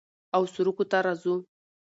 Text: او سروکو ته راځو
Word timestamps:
او 0.35 0.43
سروکو 0.53 0.83
ته 0.91 0.97
راځو 1.05 1.35